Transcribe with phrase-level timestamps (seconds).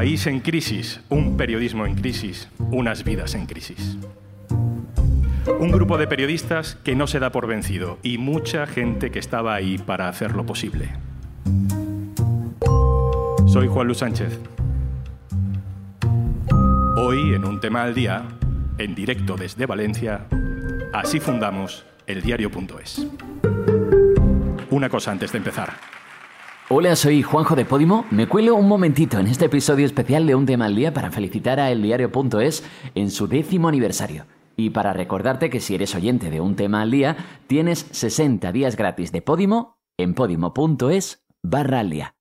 [0.00, 3.98] país en crisis, un periodismo en crisis, unas vidas en crisis.
[5.58, 9.54] Un grupo de periodistas que no se da por vencido y mucha gente que estaba
[9.54, 10.88] ahí para hacerlo posible.
[13.46, 14.38] Soy Juan Luis Sánchez.
[16.96, 18.24] Hoy, en un tema al día,
[18.78, 20.24] en directo desde Valencia,
[20.94, 23.06] así fundamos el diario.es.
[24.70, 25.99] Una cosa antes de empezar.
[26.72, 28.06] Hola, soy Juanjo de Podimo.
[28.12, 31.58] Me cuelo un momentito en este episodio especial de Un tema al día para felicitar
[31.58, 32.62] a eldiario.es
[32.94, 34.26] en su décimo aniversario.
[34.56, 37.16] Y para recordarte que si eres oyente de Un tema al día,
[37.48, 42.14] tienes 60 días gratis de Podimo en podimo.es barra al día.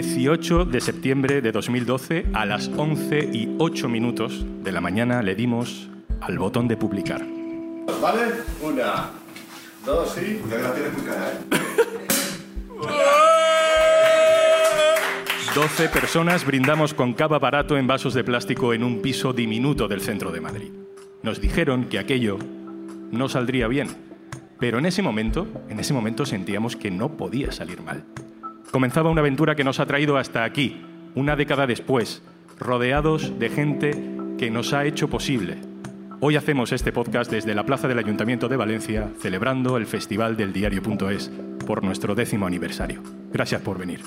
[0.00, 5.34] 18 de septiembre de 2012, a las 11 y 8 minutos de la mañana, le
[5.34, 5.88] dimos
[6.20, 7.26] al botón de publicar.
[8.00, 8.20] ¿Vale?
[8.62, 9.10] Una,
[9.84, 10.40] dos y...
[10.48, 11.38] Ya la tienes muy cara, ¿eh?
[15.56, 20.00] 12 personas brindamos con cava barato en vasos de plástico en un piso diminuto del
[20.00, 20.70] centro de Madrid.
[21.24, 22.38] Nos dijeron que aquello
[23.10, 23.88] no saldría bien,
[24.60, 28.04] pero en ese momento, en ese momento sentíamos que no podía salir mal.
[28.70, 30.82] Comenzaba una aventura que nos ha traído hasta aquí,
[31.14, 32.22] una década después,
[32.58, 33.90] rodeados de gente
[34.36, 35.56] que nos ha hecho posible.
[36.20, 40.52] Hoy hacemos este podcast desde la Plaza del Ayuntamiento de Valencia, celebrando el Festival del
[40.52, 41.30] Diario.es
[41.66, 43.02] por nuestro décimo aniversario.
[43.32, 44.00] Gracias por venir.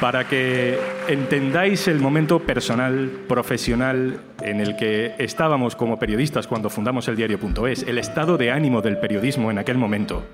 [0.00, 0.78] Para que
[1.08, 7.84] entendáis el momento personal, profesional en el que estábamos como periodistas cuando fundamos el diario.es,
[7.84, 10.24] el estado de ánimo del periodismo en aquel momento,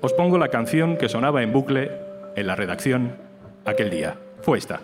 [0.00, 1.90] os pongo la canción que sonaba en bucle
[2.36, 3.16] en la redacción
[3.64, 4.16] aquel día.
[4.40, 4.80] Fue esta.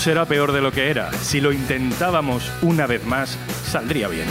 [0.00, 1.12] Será peor de lo que era.
[1.12, 3.36] Si lo intentábamos una vez más,
[3.70, 4.26] saldría bien.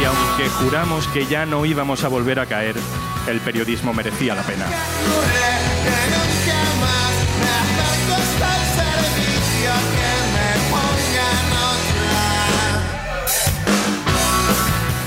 [0.00, 2.76] Y aunque juramos que ya no íbamos a volver a caer,
[3.28, 4.64] el periodismo merecía la pena.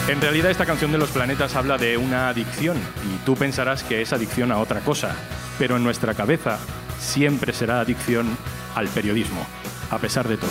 [0.07, 4.01] En realidad esta canción de los planetas habla de una adicción y tú pensarás que
[4.01, 5.13] es adicción a otra cosa,
[5.59, 6.59] pero en nuestra cabeza
[6.97, 8.37] siempre será adicción
[8.73, 9.45] al periodismo,
[9.91, 10.49] a pesar de todo.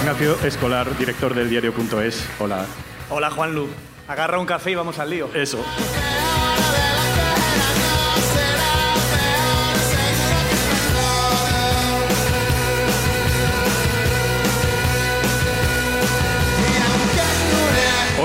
[0.00, 2.26] Ignacio Escolar, director del diario.es.
[2.38, 2.64] Hola.
[3.10, 3.68] Hola Juanlu,
[4.08, 5.28] agarra un café y vamos al lío.
[5.34, 5.62] Eso.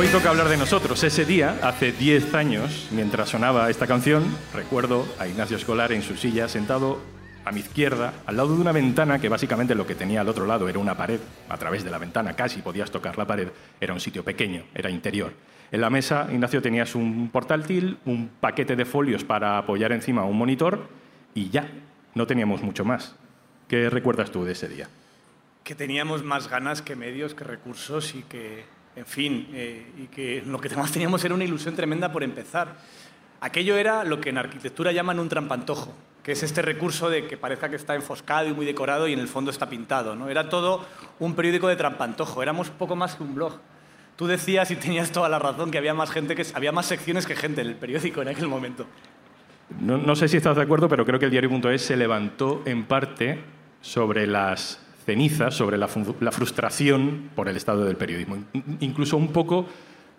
[0.05, 1.03] Hoy toca hablar de nosotros.
[1.03, 4.23] Ese día, hace 10 años, mientras sonaba esta canción,
[4.53, 7.01] recuerdo a Ignacio Escolar en su silla, sentado
[7.43, 10.45] a mi izquierda, al lado de una ventana que básicamente lo que tenía al otro
[10.45, 11.19] lado era una pared.
[11.49, 13.47] A través de la ventana casi podías tocar la pared.
[13.81, 15.33] Era un sitio pequeño, era interior.
[15.71, 20.37] En la mesa, Ignacio, tenías un portátil, un paquete de folios para apoyar encima un
[20.37, 20.87] monitor
[21.33, 21.67] y ya,
[22.13, 23.15] no teníamos mucho más.
[23.67, 24.87] ¿Qué recuerdas tú de ese día?
[25.63, 30.41] Que teníamos más ganas que medios, que recursos y que, en fin, eh, y que
[30.45, 32.77] lo que más teníamos era una ilusión tremenda por empezar.
[33.41, 37.37] Aquello era lo que en arquitectura llaman un trampantojo, que es este recurso de que
[37.37, 40.15] parezca que está enfoscado y muy decorado y en el fondo está pintado.
[40.15, 40.29] ¿no?
[40.29, 40.85] Era todo
[41.19, 43.59] un periódico de trampantojo, éramos poco más que un blog.
[44.15, 47.25] Tú decías, y tenías toda la razón, que había más, gente que, había más secciones
[47.25, 48.85] que gente en el periódico en aquel momento.
[49.81, 52.85] No, no sé si estás de acuerdo, pero creo que el diario.es se levantó en
[52.85, 53.41] parte
[53.81, 58.37] sobre las cenizas, sobre la, frustración por el estado del periodismo.
[58.53, 59.65] In- Incluso un poco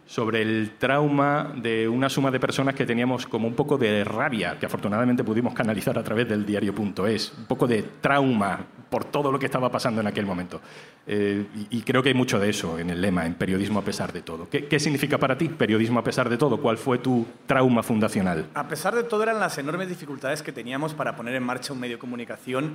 [0.09, 4.57] sobre el trauma de una suma de personas que teníamos como un poco de rabia,
[4.57, 9.39] que afortunadamente pudimos canalizar a través del diario.es, un poco de trauma por todo lo
[9.41, 10.61] que estaba pasando en aquel momento.
[11.09, 13.83] Eh, y, y creo que hay mucho de eso en el lema, en periodismo a
[13.83, 14.49] pesar de todo.
[14.49, 16.59] ¿Qué, qué significa para ti periodismo a pesar de todo?
[16.59, 18.47] ¿Cuál fue tu trauma fundacional?
[18.55, 21.81] A pesar de todo, eran las enormes dificultades que teníamos para poner en marcha un
[21.81, 22.75] medio de comunicación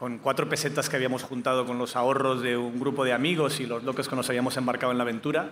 [0.00, 3.66] con cuatro pesetas que habíamos juntado con los ahorros de un grupo de amigos y
[3.66, 5.50] los locos que nos habíamos embarcado en la aventura.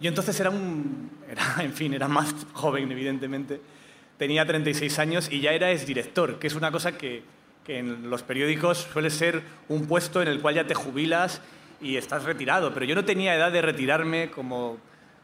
[0.00, 3.60] Y entonces era un, era, en fin, era más joven, evidentemente.
[4.16, 7.22] Tenía 36 años y ya era exdirector, que es una cosa que,
[7.66, 11.42] que en los periódicos suele ser un puesto en el cual ya te jubilas
[11.78, 12.72] y estás retirado.
[12.72, 14.78] Pero yo no tenía edad de retirarme como,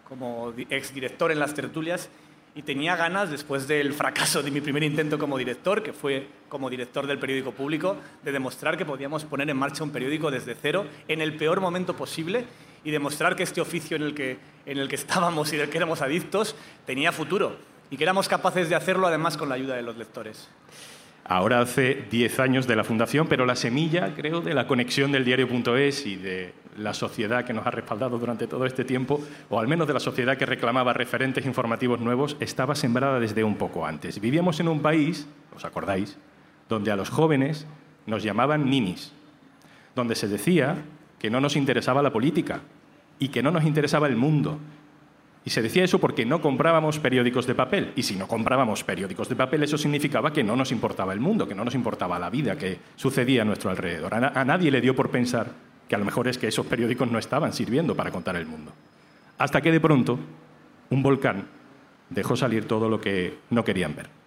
[0.07, 2.11] como exdirector en las tertulias
[2.55, 6.69] y tenía ganas, después del fracaso de mi primer intento como director, que fue como
[6.69, 10.87] director del periódico público, de demostrar que podíamos poner en marcha un periódico desde cero
[11.09, 12.45] en el peor momento posible
[12.85, 15.79] y demostrar que este oficio en el que, en el que estábamos y del que
[15.79, 16.55] éramos adictos
[16.85, 17.57] tenía futuro
[17.91, 20.49] y que éramos capaces de hacerlo además con la ayuda de los lectores.
[21.25, 25.25] Ahora hace 10 años de la fundación, pero la semilla, creo, de la conexión del
[25.25, 29.69] diario.es y de la sociedad que nos ha respaldado durante todo este tiempo, o al
[29.69, 34.21] menos de la sociedad que reclamaba referentes informativos nuevos, estaba sembrada desde un poco antes.
[34.21, 36.19] Vivíamos en un país, ¿os acordáis?,
[36.69, 37.67] donde a los jóvenes
[38.07, 39.13] nos llamaban ninis,
[39.95, 40.77] donde se decía
[41.19, 42.63] que no nos interesaba la política
[43.19, 44.59] y que no nos interesaba el mundo.
[45.45, 47.93] Y se decía eso porque no comprábamos periódicos de papel.
[47.97, 51.49] Y si no comprábamos periódicos de papel, eso significaba que no nos importaba el mundo,
[51.49, 54.15] que no nos importaba la vida que sucedía a nuestro alrededor.
[54.15, 55.51] A, nadie le dio por pensar
[55.89, 58.73] que a lo mejor es que esos periódicos no estaban sirviendo para contar el mundo.
[59.39, 60.19] Hasta que de pronto
[60.91, 61.47] un volcán
[62.09, 64.22] dejó salir todo lo que no querían ver.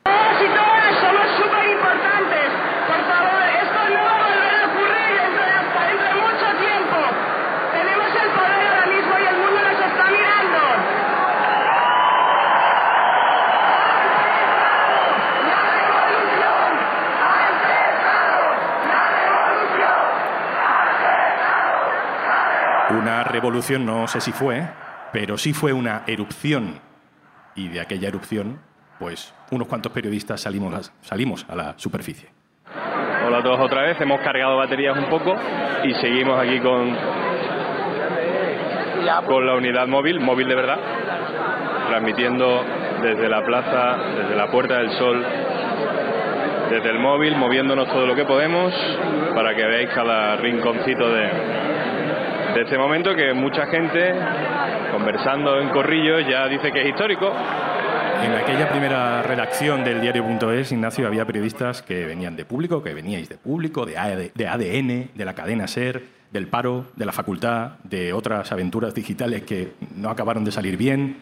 [22.96, 24.64] Una revolución no sé si fue,
[25.12, 26.80] pero sí fue una erupción.
[27.54, 28.62] Y de aquella erupción,
[29.00, 32.30] pues unos cuantos periodistas salimos a, salimos a la superficie.
[33.28, 35.36] Hola a todos otra vez, hemos cargado baterías un poco
[35.84, 36.96] y seguimos aquí con,
[39.26, 40.80] con la unidad móvil, móvil de verdad,
[41.90, 42.64] transmitiendo
[43.02, 45.26] desde la plaza, desde la Puerta del Sol,
[46.70, 48.74] desde el móvil, moviéndonos todo lo que podemos
[49.34, 51.75] para que veáis cada rinconcito de,
[52.62, 54.14] este momento que mucha gente,
[54.92, 57.32] conversando en corrillo, ya dice que es histórico.
[58.24, 63.30] En aquella primera redacción del diario.es, Ignacio, había periodistas que venían de público, que veníais
[63.30, 68.52] de público, de ADN, de la cadena SER, del paro, de la facultad, de otras
[68.52, 71.18] aventuras digitales que no acabaron de salir bien.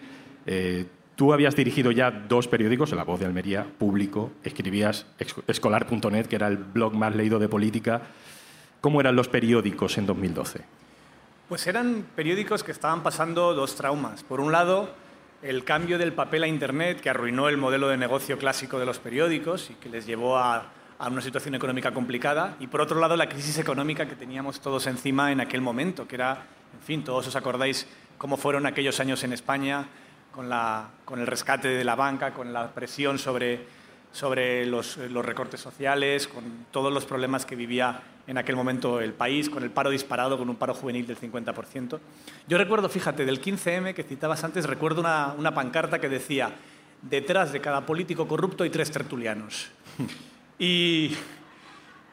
[0.46, 5.08] Eh, tú habías dirigido ya dos periódicos, La Voz de Almería, público, escribías
[5.48, 8.02] escolar.net, que era el blog más leído de política.
[8.82, 10.83] ¿Cómo eran los periódicos en 2012?
[11.50, 14.24] Pues eran periódicos que estaban pasando dos traumas.
[14.24, 14.90] Por un lado,
[15.42, 19.00] el cambio del papel a Internet, que arruinó el modelo de negocio clásico de los
[19.00, 20.72] periódicos y que les llevó a,
[21.06, 22.56] una situación económica complicada.
[22.62, 26.16] Y por otro lado, la crisis económica que teníamos todos encima en aquel momento, que
[26.16, 27.88] era, en fin, todos os acordáis
[28.18, 29.86] cómo fueron aquellos años en España
[30.32, 30.50] con,
[31.04, 33.68] con el rescate de la banca, con la presión sobre
[34.14, 39.50] sobre los, recortes sociales, con todos los problemas que vivía en aquel momento el país,
[39.50, 42.00] con el paro disparado, con un paro juvenil del 50%.
[42.48, 46.54] Yo recuerdo, fíjate, del 15M que citabas antes, recuerdo una, una pancarta que decía,
[47.02, 49.70] detrás de cada político corrupto hay tres tertulianos.
[50.60, 51.18] Y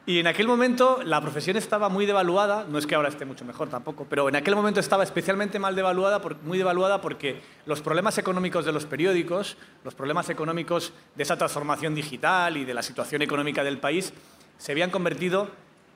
[0.05, 3.45] y en aquel momento la profesión estaba muy devaluada, no es que ahora esté mucho
[3.45, 8.17] mejor tampoco, pero en aquel momento estaba especialmente mal devaluada, muy devaluada porque los problemas
[8.17, 13.21] económicos de los periódicos, los problemas económicos de esa transformación digital y de la situación
[13.21, 14.11] económica del país
[14.57, 15.49] se habían convertido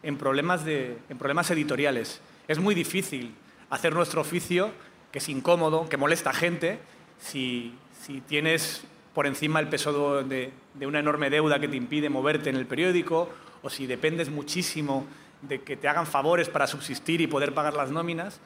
[0.04, 2.22] en problemas, de, problemas editoriales.
[2.48, 3.34] Es muy difícil
[3.72, 4.70] hacer nuestro oficio,
[5.12, 6.78] que es incómodo, que molesta a gente,
[7.20, 8.84] si, si tienes
[9.16, 12.68] por encima el peso de, de una enorme deuda que te impide moverte en el
[12.68, 13.30] periódico
[13.66, 15.08] o si dependes muchísimo
[15.42, 18.40] de que te hagan favores para subsistir y poder pagar las nóminas,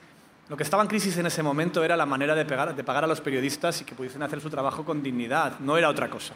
[0.48, 3.20] lo que estaba en crisis en ese momento era la manera de, pagar a los
[3.20, 6.36] periodistas y que pudiesen hacer su trabajo con dignidad, no era otra cosa.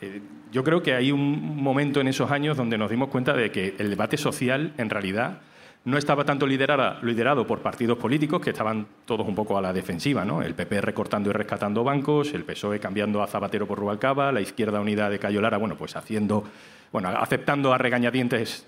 [0.00, 3.52] Eh, yo creo que hay un momento en esos años donde nos dimos cuenta de
[3.52, 5.42] que el debate social, en realidad,
[5.84, 10.24] no estaba tanto liderado por partidos políticos que estaban todos un poco a la defensiva,
[10.24, 10.42] ¿no?
[10.42, 14.80] El PP recortando y rescatando bancos, el PSOE cambiando a Zapatero por Rubalcaba, la Izquierda
[14.80, 16.44] Unida de Cayolara, bueno, pues haciendo,
[16.92, 18.66] bueno, aceptando a regañadientes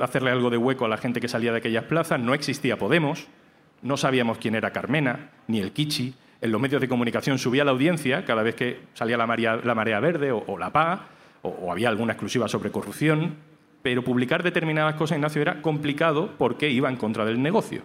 [0.00, 2.20] hacerle algo de hueco a la gente que salía de aquellas plazas.
[2.20, 3.26] No existía Podemos,
[3.82, 6.14] no sabíamos quién era Carmena, ni el Kichi.
[6.40, 9.74] En los medios de comunicación subía la audiencia cada vez que salía la marea, la
[9.74, 11.06] marea verde o, la PA,
[11.42, 13.36] o había alguna exclusiva sobre corrupción
[13.84, 17.82] pero publicar determinadas cosas, Ignacio, era complicado porque iba en contra del negocio.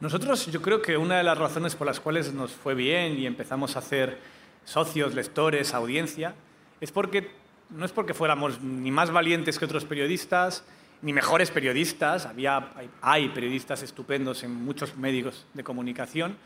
[0.00, 3.24] Nosotros, yo creo que una de las razones por las cuales nos fue bien y
[3.24, 4.18] empezamos a hacer
[4.64, 6.34] socios, lectores, audiencia,
[6.80, 7.30] es porque
[7.70, 10.64] no es porque fuéramos ni más valientes que otros periodistas,
[11.02, 16.36] ni mejores periodistas, había, hay periodistas estupendos en muchos medios de comunicación,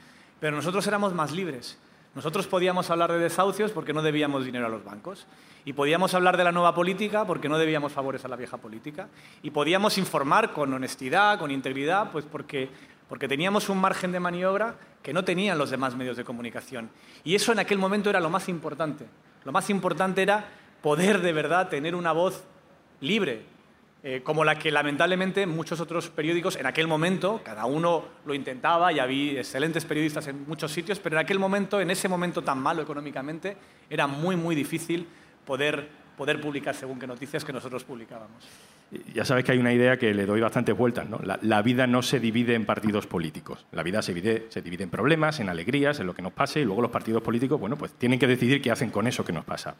[0.41, 1.79] pero nosotros éramos más libres.
[2.15, 5.27] Nosotros podíamos hablar de desahucios porque no debíamos dinero a los bancos.
[5.65, 9.09] Y podíamos hablar de la nueva política porque no debíamos favores a la vieja política.
[9.43, 12.69] Y podíamos informar con honestidad, con integridad, pues porque,
[13.09, 16.91] porque teníamos un margen de maniobra que no tenían los demás medios de comunicación.
[17.25, 19.07] Y eso en aquel momento era lo más importante.
[19.45, 20.45] Lo más importante era
[20.83, 22.45] poder de verdad tener una voz
[23.01, 23.43] libre,
[24.05, 28.93] eh, como la que lamentablemente muchos otros periódicos en aquel momento, cada uno lo intentaba
[28.93, 32.59] y había excelentes periodistas en muchos sitios, pero en aquel momento, en ese momento tan
[32.59, 33.57] malo económicamente,
[33.89, 35.07] era muy, muy difícil
[35.47, 38.45] poder, poder publicar según qué noticias que nosotros publicábamos.
[39.15, 41.09] Ya sabes que hay una idea que le doy bastantes vueltas.
[41.09, 41.19] ¿no?
[41.23, 43.65] La, vida no se divide en partidos políticos.
[43.73, 46.61] La vida se divide, se divide en problemas, en alegrías, en lo que nos pase,
[46.61, 49.33] y luego los partidos políticos bueno, pues tienen que decidir qué hacen con eso que
[49.33, 49.77] nos pasa.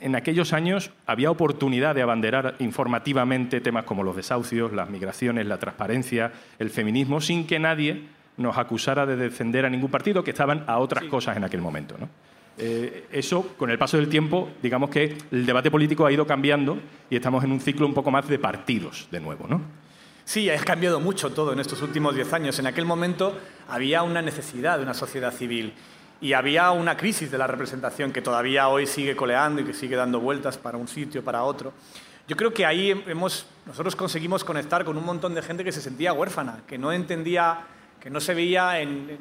[0.00, 5.58] En aquellos años había oportunidad de abanderar informativamente temas como los desahucios, las migraciones, la
[5.58, 8.02] transparencia, el feminismo, sin que nadie
[8.36, 11.96] nos acusara de defender a ningún partido, que estaban a otras cosas en aquel momento.
[11.98, 12.08] ¿no?
[12.56, 16.78] Eh, eso, con el paso del tiempo, digamos que el debate político ha ido cambiando
[17.10, 19.60] y estamos en un ciclo un poco más de partidos de nuevo, ¿no?
[20.24, 22.58] Sí, ha cambiado mucho todo en estos últimos diez años.
[22.58, 23.36] En aquel momento
[23.68, 25.74] había una necesidad de una sociedad civil
[26.20, 29.96] y había una crisis de la representación que todavía hoy sigue coleando y que sigue
[29.96, 31.74] dando vueltas para un sitio, para otro.
[32.26, 35.82] Yo creo que ahí hemos, nosotros conseguimos conectar con un montón de gente que se
[35.82, 37.66] sentía huérfana, que no entendía,
[38.00, 38.72] que no se veía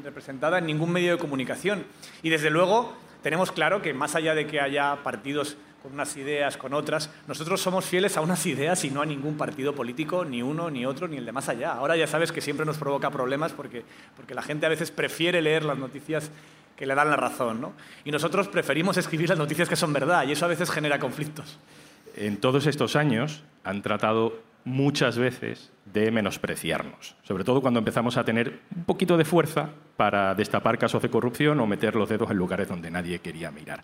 [0.04, 1.84] representada en ningún medio de comunicación.
[2.22, 6.56] Y desde luego tenemos claro que más allá de que haya partidos con unas ideas,
[6.56, 10.42] con otras, nosotros somos fieles a unas ideas y no a ningún partido político, ni
[10.42, 11.74] uno, ni otro, ni el de más allá.
[11.74, 13.84] Ahora ya sabes que siempre nos provoca problemas porque,
[14.16, 16.32] porque la gente a veces prefiere leer las noticias
[16.78, 17.74] que le dan la razón, ¿no?
[18.06, 21.58] Y nosotros preferimos escribir las noticias que son verdad y eso a veces genera conflictos.
[22.16, 28.24] En todos estos años han tratado muchas veces de menospreciarnos, sobre todo cuando empezamos a
[28.24, 32.38] tener un poquito de fuerza para destapar casos de corrupción o meter los dedos en
[32.38, 33.84] lugares donde nadie quería mirar.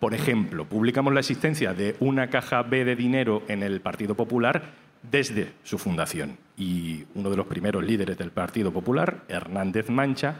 [0.00, 4.62] Por ejemplo, publicamos la existencia de una caja B de dinero en el Partido Popular
[5.02, 10.36] desde su fundación y uno de los primeros líderes del Partido Popular, Hernández Mancha,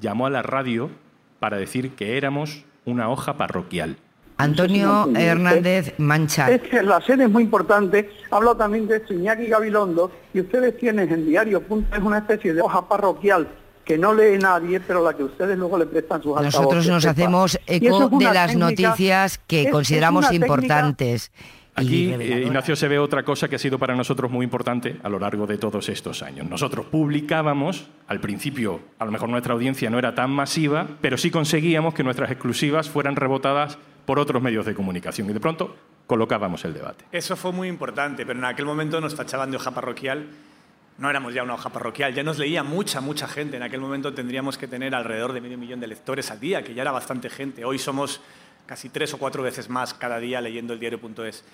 [0.00, 0.90] llamó a la radio
[1.38, 3.96] para decir que éramos una hoja parroquial
[4.38, 6.50] Antonio Hernández Mancha.
[6.50, 8.10] Es que la sede es muy importante.
[8.30, 11.62] Ha hablado también de esto Iñaki Gabilondo y ustedes tienen en diario
[11.92, 13.48] es una especie de hoja parroquial
[13.84, 16.60] que no lee nadie, pero la que ustedes luego le prestan sus altavoces.
[16.60, 21.30] Nosotros nos hacemos eco de las noticias que consideramos importantes.
[21.76, 25.10] Aquí, eh, Ignacio, se ve otra cosa que ha sido para nosotros muy importante a
[25.10, 26.48] lo largo de todos estos años.
[26.48, 31.30] Nosotros publicábamos, al principio, a lo mejor nuestra audiencia no era tan masiva, pero sí
[31.30, 36.64] conseguíamos que nuestras exclusivas fueran rebotadas por otros medios de comunicación y de pronto colocábamos
[36.64, 37.04] el debate.
[37.12, 40.28] Eso fue muy importante, pero en aquel momento nos tachaban de hoja parroquial.
[40.98, 43.56] No éramos ya una hoja parroquial, ya nos leía mucha, mucha gente.
[43.56, 46.72] En aquel momento tendríamos que tener alrededor de medio millón de lectores al día, que
[46.72, 47.64] ya era bastante gente.
[47.64, 48.22] Hoy somos
[48.64, 51.44] casi tres o cuatro veces más cada día leyendo el diario.es.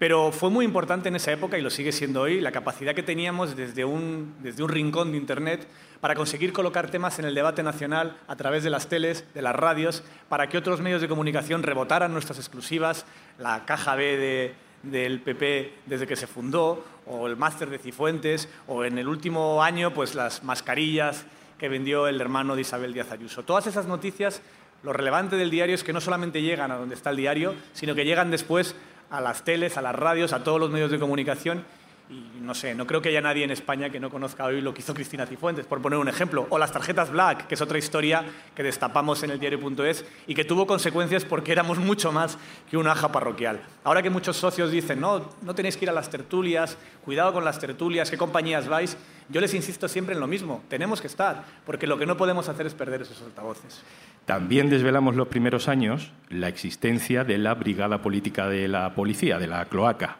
[0.00, 3.02] Pero fue muy importante en esa época, y lo sigue siendo hoy, la capacidad que
[3.02, 5.68] teníamos desde un, desde un rincón de Internet
[6.00, 9.54] para conseguir colocar temas en el debate nacional a través de las teles, de las
[9.54, 13.04] radios, para que otros medios de comunicación rebotaran nuestras exclusivas,
[13.38, 14.54] la caja B
[14.84, 19.62] del PP desde que se fundó, o el máster de Cifuentes, o en el último
[19.62, 21.26] año pues las mascarillas
[21.58, 23.42] que vendió el hermano de Isabel Díaz Ayuso.
[23.42, 24.40] Todas esas noticias,
[24.82, 27.94] lo relevante del diario es que no solamente llegan a donde está el diario, sino
[27.94, 28.74] que llegan después
[29.10, 31.64] a las teles, a las radios, a todos los medios de comunicación.
[32.10, 34.74] Y no sé, no creo que haya nadie en España que no conozca hoy lo
[34.74, 36.44] que hizo Cristina Cifuentes, por poner un ejemplo.
[36.50, 38.24] O las tarjetas Black, que es otra historia
[38.56, 42.36] que destapamos en el diario.es y que tuvo consecuencias porque éramos mucho más
[42.68, 43.60] que una aja parroquial.
[43.84, 47.44] Ahora que muchos socios dicen, no, no tenéis que ir a las tertulias, cuidado con
[47.44, 48.96] las tertulias, qué compañías vais,
[49.28, 52.48] yo les insisto siempre en lo mismo, tenemos que estar, porque lo que no podemos
[52.48, 53.82] hacer es perder esos altavoces.
[54.26, 59.46] También desvelamos los primeros años la existencia de la Brigada Política de la Policía, de
[59.46, 60.18] la Cloaca,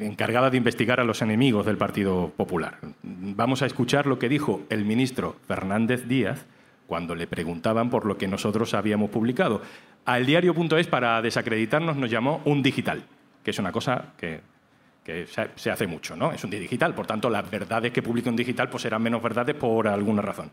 [0.00, 2.78] encargada de investigar a los enemigos del Partido Popular.
[3.02, 6.44] Vamos a escuchar lo que dijo el ministro Fernández Díaz
[6.86, 9.62] cuando le preguntaban por lo que nosotros habíamos publicado.
[10.04, 13.04] Al diario.es, para desacreditarnos, nos llamó un digital,
[13.42, 14.40] que es una cosa que,
[15.56, 16.32] se hace mucho, ¿no?
[16.32, 19.54] Es un digital, por tanto, las verdades que publica un digital pues serán menos verdades
[19.54, 20.50] por alguna razón.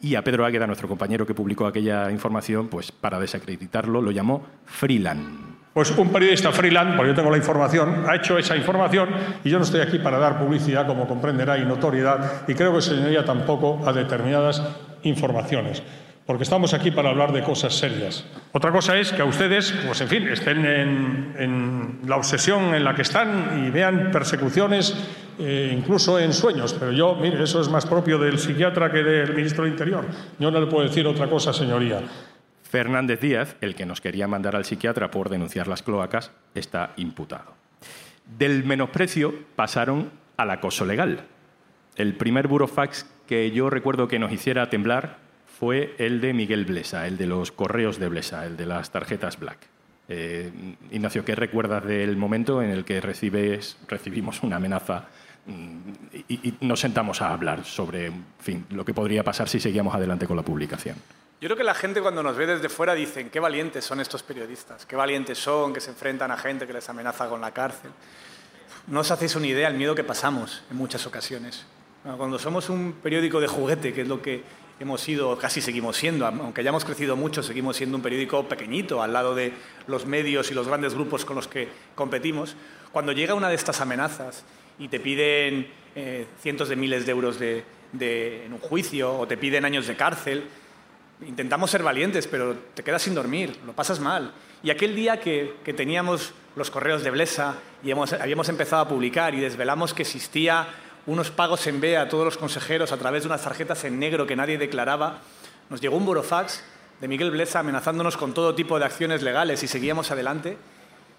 [0.00, 4.46] Y a Pedro Águeda, nuestro compañero que publicó aquella información, pues para desacreditarlo lo llamó
[4.64, 5.47] freelance.
[5.72, 9.10] Pues un periodista freelance, porque yo tengo la información, ha hecho esa información
[9.44, 12.82] y yo no estoy aquí para dar publicidad, como comprenderá, y notoriedad, y creo que
[12.82, 14.62] señoría tampoco a determinadas
[15.02, 15.82] informaciones.
[16.28, 18.22] porque estamos aquí para hablar de cosas serias.
[18.52, 22.94] Otra cosa es que a ustedes, pues en fin, estén en, la obsesión en la
[22.94, 24.94] que están y vean persecuciones
[25.38, 26.76] eh, incluso en sueños.
[26.78, 30.04] Pero yo, mire, eso es más propio del psiquiatra que del ministro del Interior.
[30.38, 32.02] Yo no le puedo decir otra cosa, señoría.
[32.68, 37.54] Fernández Díaz, el que nos quería mandar al psiquiatra por denunciar las cloacas, está imputado.
[38.38, 41.24] Del menosprecio pasaron al acoso legal.
[41.96, 45.18] El primer burofax que yo recuerdo que nos hiciera temblar
[45.58, 49.38] fue el de Miguel Blesa, el de los correos de Blesa, el de las tarjetas
[49.38, 49.58] Black.
[50.08, 50.50] Eh,
[50.90, 55.08] Ignacio, ¿qué recuerdas del momento en el que recibimos una amenaza
[55.46, 55.78] mm,
[56.28, 58.12] y, nos sentamos a hablar sobre
[58.70, 60.96] lo que podría pasar si seguíamos adelante con la publicación?
[61.40, 64.24] Yo creo que la gente cuando nos ve desde fuera dicen, qué valientes son estos
[64.24, 67.92] periodistas, qué valientes son, que se enfrentan a gente que les amenaza con la cárcel.
[68.88, 71.64] No os hacéis una idea del miedo que pasamos en muchas ocasiones.
[72.16, 74.42] Cuando somos un periódico de juguete, que es lo que
[74.80, 79.12] hemos sido, casi seguimos siendo, aunque hayamos crecido mucho, seguimos siendo un periódico pequeñito al
[79.12, 79.52] lado de
[79.86, 82.56] los medios y los grandes grupos con los que competimos.
[82.90, 84.44] Cuando llega una de estas amenazas
[84.78, 89.36] y te piden eh, cientos de miles de euros de, en un juicio o te
[89.36, 90.44] piden años de cárcel,
[91.26, 94.32] intentamos ser valientes, pero te quedas sin dormir, lo pasas mal.
[94.62, 99.40] Y aquel día que, teníamos los correos de Blesa y habíamos empezado a publicar y
[99.40, 100.68] desvelamos que existía
[101.06, 104.26] unos pagos en B a todos los consejeros a través de unas tarjetas en negro
[104.26, 105.20] que nadie declaraba,
[105.70, 106.62] nos llegó un burofax
[107.00, 110.56] de Miguel Blesa amenazándonos con todo tipo de acciones legales y seguíamos adelante.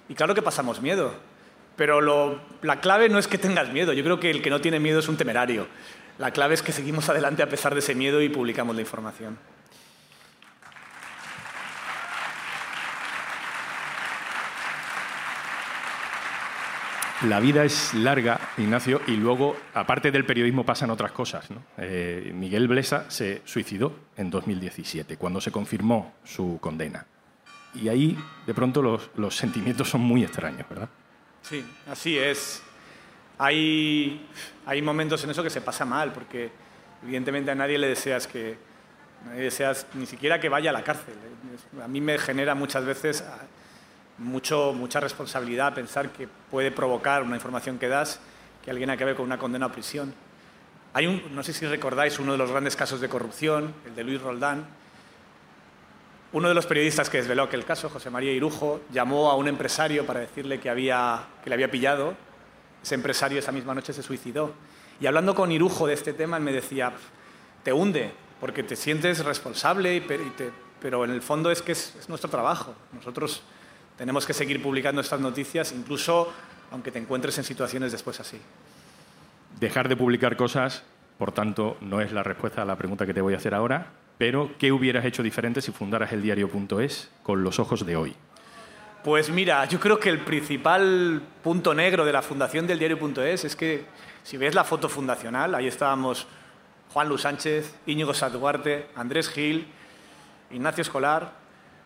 [0.09, 1.13] Y claro que pasamos miedo,
[1.75, 2.01] pero
[2.61, 4.99] la clave no es que tengas miedo, yo creo que el que no tiene miedo
[4.99, 5.67] es un temerario.
[6.17, 9.37] La clave es que seguimos adelante a pesar de ese miedo y publicamos la información.
[17.23, 21.49] La vida es larga, Ignacio, y luego, aparte del periodismo, pasan otras cosas.
[21.77, 27.05] Eh, Miguel Blesa se suicidó en 2017, cuando se confirmó su condena.
[27.75, 30.88] Y ahí, de pronto, los, sentimientos son muy extraños, ¿verdad?
[31.41, 32.63] Sí, así es.
[33.38, 34.25] Hay,
[34.65, 36.49] hay momentos en eso que se pasa mal, porque
[37.03, 38.58] evidentemente a nadie le deseas que,
[39.25, 41.15] nadie deseas ni siquiera que vaya a la cárcel.
[41.84, 43.25] A mí me genera muchas veces
[44.19, 48.19] mucho, mucha responsabilidad pensar que puede provocar una información que das
[48.63, 50.13] que alguien acabe con una condena a prisión.
[50.93, 54.03] Hay un, no sé si recordáis uno de los grandes casos de corrupción, el de
[54.03, 54.65] Luis Roldán.
[56.32, 60.05] Uno de los periodistas que desveló aquel caso, José María Irujo, llamó a un empresario
[60.05, 62.15] para decirle que, había, que le había pillado.
[62.84, 64.53] Ese empresario esa misma noche se suicidó.
[64.99, 66.91] Y hablando con Irujo de este tema, él me decía,
[67.63, 70.03] te hunde, porque te sientes responsable,
[70.82, 72.75] pero en el fondo es que es, es nuestro trabajo.
[72.93, 73.41] Nosotros
[73.99, 76.31] tenemos que seguir publicando estas noticias, incluso
[76.71, 78.39] aunque te encuentres en situaciones después así.
[79.59, 80.83] Dejar de publicar cosas,
[81.17, 83.88] por tanto, no es la respuesta a la pregunta que te voy a hacer ahora,
[84.17, 88.15] pero ¿qué hubieras hecho diferente si fundaras el diario.es con los ojos de hoy?
[89.03, 93.55] Pues mira, yo creo que el principal punto negro de la fundación del diario.es es
[93.57, 93.83] que
[94.23, 96.25] si ves la foto fundacional, ahí estábamos
[96.93, 99.67] Juan Luis Sánchez, Íñigo Satuarte, Andrés Gil,
[100.51, 101.33] Ignacio Escolar,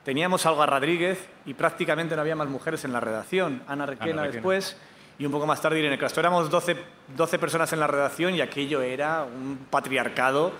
[0.03, 3.63] Teníamos a Olga Rodríguez y prácticamente no había más mujeres en la redacción.
[3.67, 4.77] Ana Requena, después
[5.17, 6.21] y un poco más tarde Irene Castro.
[6.21, 6.75] Éramos 12,
[7.15, 10.51] 12 personas en la redacción y aquello era un patriarcado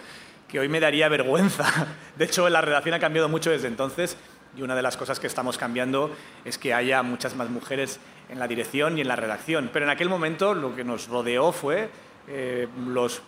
[0.48, 1.66] que hoy me daría vergüenza.
[2.18, 4.18] De hecho, la redacción ha cambiado mucho desde entonces
[4.56, 6.12] y una de las cosas que estamos cambiando
[6.46, 9.70] es que haya muchas más mujeres en la dirección y en la redacción.
[9.74, 11.90] Pero en aquel momento lo que nos rodeó fue
[12.28, 13.22] eh, los,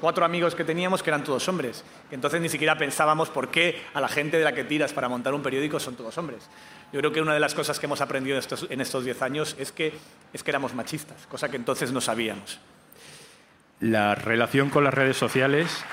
[0.00, 1.84] cuatro amigos que teníamos, que eran todos hombres.
[2.10, 5.34] entonces ni siquiera pensábamos por qué a la gente de la que tiras para montar
[5.34, 6.48] un periódico son todos hombres.
[6.92, 9.72] Yo creo que una de las cosas que hemos aprendido en estos diez años es
[9.72, 9.92] que,
[10.32, 12.58] es que éramos machistas, cosa que entonces no sabíamos.
[13.80, 15.84] La relación con las redes sociales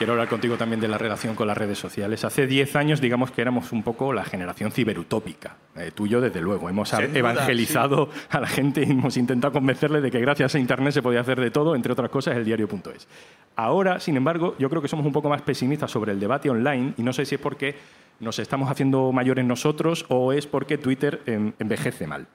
[0.00, 2.24] Quiero hablar contigo también de la relación con las redes sociales.
[2.24, 5.56] Hace 10 años, digamos que éramos un poco la generación ciberutópica.
[5.76, 6.70] Eh, tú y yo, desde luego.
[6.70, 11.02] Hemos evangelizado a la gente y hemos intentado convencerle de que gracias a Internet se
[11.02, 13.08] podía hacer de todo, entre otras cosas, el diario.es.
[13.56, 16.94] Ahora, sin embargo, yo creo que somos un poco más pesimistas sobre el debate online
[16.96, 17.76] y no sé si es porque
[18.20, 22.26] nos estamos haciendo mayores nosotros o es porque Twitter envejece mal.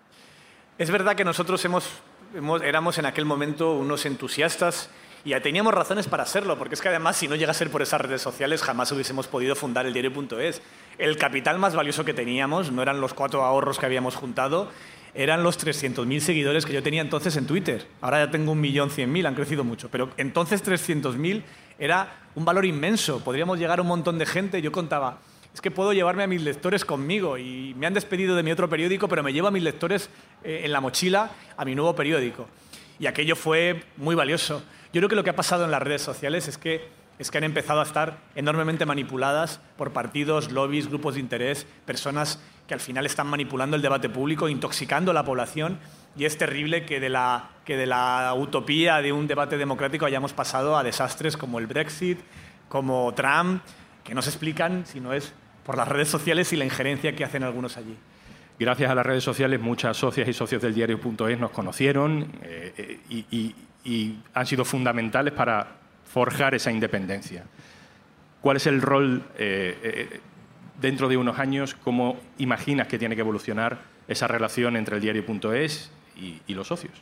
[0.77, 1.65] Es verdad que nosotros
[2.63, 4.91] éramos en aquel momento unos entusiastas
[5.25, 7.81] y teníamos razones para serlo, porque es que además si no llega a ser por
[7.81, 10.61] esas redes sociales jamás hubiésemos podido fundar el diario.es.
[10.99, 14.69] El capital más valioso que teníamos no eran los cuatro ahorros que habíamos juntado,
[15.15, 17.87] eran los 300.000 seguidores que yo tenía entonces en Twitter.
[18.01, 21.41] Ahora ya tengo 1.100.000, han crecido mucho, pero entonces 300.000
[21.79, 23.23] era un valor inmenso.
[23.23, 24.61] Podríamos llegar a un montón de gente.
[24.61, 25.17] Yo contaba,
[25.51, 28.69] es que puedo llevarme a mis lectores conmigo y me han despedido de mi otro
[28.69, 30.09] periódico, pero me llevo a mis lectores
[30.43, 32.47] eh, en la mochila a mi nuevo periódico.
[32.99, 34.63] Y aquello fue muy valioso.
[34.95, 36.87] Yo creo que lo que ha pasado en las redes sociales es que,
[37.19, 42.41] es que han empezado a estar enormemente manipuladas por partidos, lobbies, grupos de interés, personas
[42.65, 45.79] que al final están manipulando el debate público, intoxicando a la población.
[46.15, 50.31] Y es terrible que de, la, que de la utopía de un debate democrático hayamos
[50.31, 52.21] pasado a desastres como el Brexit,
[52.69, 53.63] como Trump,
[54.01, 55.33] que no se explican si no es
[55.65, 57.97] por las redes sociales y la injerencia que hacen algunos allí.
[58.57, 63.53] Gracias a las redes sociales, muchas socias y socios del diario.es nos conocieron eh, y,
[64.33, 65.67] han sido fundamentales para
[66.05, 67.43] forjar esa independencia.
[68.41, 70.19] ¿Cuál es el rol eh, eh,
[70.79, 71.75] dentro de unos años?
[71.83, 76.93] ¿Cómo imaginas que tiene que evolucionar esa relación entre el diario.es y, y los socios?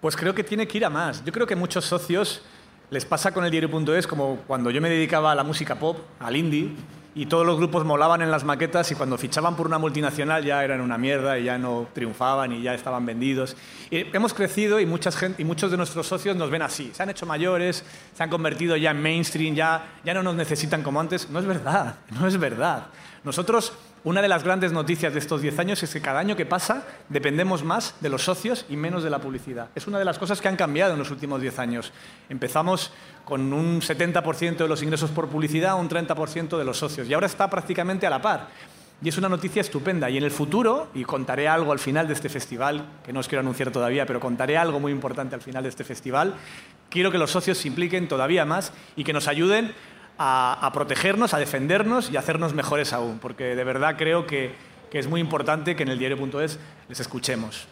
[0.00, 1.24] Pues creo que tiene que ir a más.
[1.24, 2.42] Yo creo que muchos socios
[2.90, 6.36] les pasa con el diario.es como cuando yo me dedicaba a la música pop, al
[6.36, 6.70] indie,
[7.14, 10.64] y todos los grupos molaban en las maquetas y cuando fichaban por una multinacional ya
[10.64, 13.56] eran una mierda y ya no triunfaban y ya estaban vendidos.
[13.90, 16.90] Hemos crecido y, mucha gente, y muchos de nuestros socios nos ven así.
[16.94, 20.82] Se han hecho mayores, se han convertido ya en mainstream, ya, ya no nos necesitan
[20.82, 21.28] como antes.
[21.28, 22.86] No es verdad, no es verdad.
[23.24, 23.72] Nosotros
[24.04, 26.84] una de las grandes noticias de estos 10 años es que cada año que pasa
[27.08, 29.68] dependemos más de los socios y menos de la publicidad.
[29.76, 31.92] Es una de las cosas que han cambiado en los últimos 10 años.
[32.28, 32.92] Empezamos
[33.24, 37.26] con un 70% de los ingresos por publicidad, un 30% de los socios, y ahora
[37.26, 38.48] está prácticamente a la par.
[39.04, 40.10] Y es una noticia estupenda.
[40.10, 43.28] Y en el futuro, y contaré algo al final de este festival, que no os
[43.28, 46.34] quiero anunciar todavía, pero contaré algo muy importante al final de este festival,
[46.88, 49.74] quiero que los socios se impliquen todavía más y que nos ayuden
[50.24, 54.54] a, protegernos, a defendernos y a hacernos mejores aún, porque de verdad creo que,
[54.90, 57.66] que es muy importante que en el diario.es les escuchemos.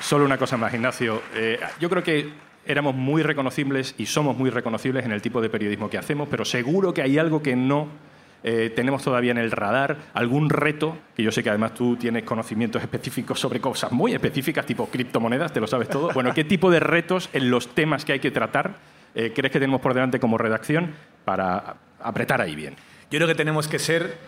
[0.00, 1.22] Solo una cosa más, Ignacio.
[1.34, 2.32] Eh, yo creo que
[2.64, 6.44] éramos muy reconocibles y somos muy reconocibles en el tipo de periodismo que hacemos, pero
[6.44, 7.88] seguro que hay algo que no
[8.42, 12.24] eh, tenemos todavía en el radar algún reto, que yo sé que además tú tienes
[12.24, 16.10] conocimientos específicos sobre cosas muy específicas, tipo criptomonedas, te lo sabes todo.
[16.12, 18.74] Bueno, ¿qué tipo de retos en los temas que hay que tratar
[19.14, 22.76] eh, crees que tenemos por delante como redacción para apretar ahí bien?
[23.10, 24.18] Yo creo que tenemos que ser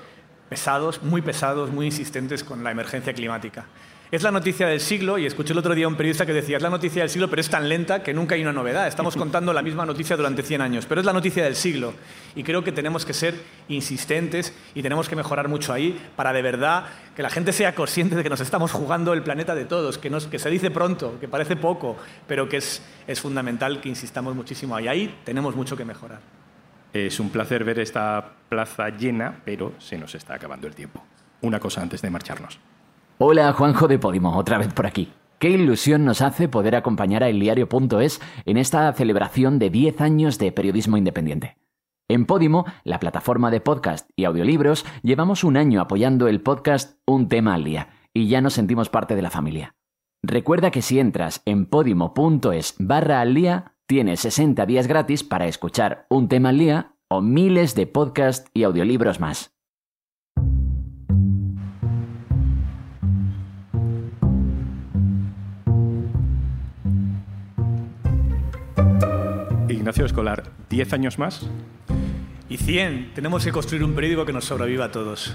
[0.49, 3.67] pesados, muy pesados, muy insistentes con la emergencia climática.
[4.13, 6.59] Es la noticia del siglo, y escuché el otro día a un periodista que decía,
[6.59, 8.87] es la noticia del siglo, pero es tan lenta que nunca hay una novedad.
[8.87, 11.95] Estamos contando la misma noticia durante 100 años, pero es la noticia del siglo.
[12.35, 13.35] Y creo que tenemos que ser
[13.69, 16.85] insistentes y tenemos que mejorar mucho ahí para de verdad
[17.17, 20.11] que la gente sea consciente de que nos estamos jugando el planeta de todos, que,
[20.31, 21.97] que se dice pronto, que parece poco,
[22.29, 24.89] pero que es, es fundamental que insistamos muchísimo ahí.
[24.89, 26.21] Ahí tenemos mucho que mejorar.
[26.93, 31.03] Es un placer ver esta plaza llena, pero se nos está acabando el tiempo.
[31.41, 32.59] Una cosa antes de marcharnos.
[33.19, 35.13] Hola, Juanjo de Podimo, otra vez por aquí.
[35.39, 40.53] Qué ilusión nos hace poder acompañar a eldiario.es en esta celebración de 10 años de
[40.53, 41.57] periodismo independiente.
[42.09, 47.29] En Podimo, la plataforma de podcast y audiolibros, llevamos un año apoyando el podcast Un
[47.29, 49.75] tema al día y ya nos sentimos parte de la familia.
[50.23, 56.07] Recuerda que si entras en podimo.es barra al día, tienes 60 días gratis para escuchar
[56.09, 59.52] un tema al día o miles de podcasts y audiolibros más.
[69.83, 71.45] Ignacio Escolar, ¿10 años más?
[72.49, 73.15] Y 100.
[73.15, 75.35] Tenemos que construir un periódico que nos sobreviva a todos.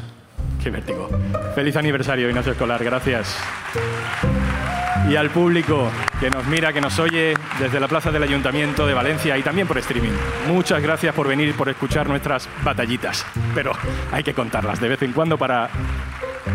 [0.63, 1.09] Qué vértigo.
[1.53, 2.81] Feliz aniversario, Ignacio Escolar.
[2.81, 3.37] Gracias.
[5.09, 8.93] Y al público que nos mira, que nos oye desde la Plaza del Ayuntamiento de
[8.93, 10.13] Valencia y también por streaming.
[10.47, 13.25] Muchas gracias por venir, por escuchar nuestras batallitas.
[13.53, 13.73] Pero
[14.13, 15.69] hay que contarlas de vez en cuando para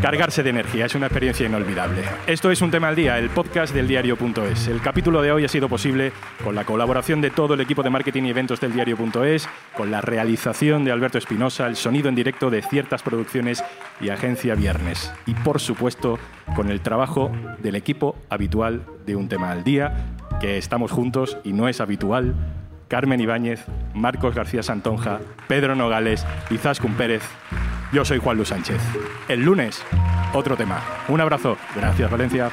[0.00, 2.02] Cargarse de energía es una experiencia inolvidable.
[2.26, 4.68] Esto es un tema al día, el podcast del diario.es.
[4.68, 7.90] El capítulo de hoy ha sido posible con la colaboración de todo el equipo de
[7.90, 12.50] marketing y eventos del diario.es, con la realización de Alberto Espinosa, el sonido en directo
[12.50, 13.62] de ciertas producciones
[14.00, 15.12] y Agencia Viernes.
[15.26, 16.18] Y por supuesto,
[16.56, 21.52] con el trabajo del equipo habitual de un tema al día, que estamos juntos y
[21.52, 22.34] no es habitual.
[22.92, 27.22] Carmen Ibáñez, Marcos García Santonja, Pedro Nogales y Zaskun Pérez.
[27.90, 28.82] Yo soy Juan Luis Sánchez.
[29.28, 29.82] El lunes,
[30.34, 30.78] otro tema.
[31.08, 31.56] Un abrazo.
[31.74, 32.50] Gracias, Valencia.